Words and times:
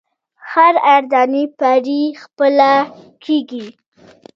هر 0.51 0.73
اردني 0.93 1.43
پرې 1.59 2.01
خپه 2.21 2.47
کېږي. 3.23 3.65